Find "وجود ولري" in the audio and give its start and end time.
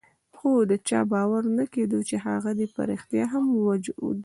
3.67-4.19